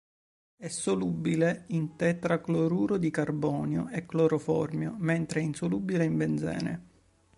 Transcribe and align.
È 0.57 0.67
solubile 0.67 1.65
in 1.67 1.95
tetracloruro 1.95 2.97
di 2.97 3.11
carbonio 3.11 3.87
e 3.89 4.07
cloroformio, 4.07 4.95
mentre 4.97 5.41
è 5.41 5.43
insolubile 5.43 6.05
in 6.05 6.17
benzene. 6.17 6.85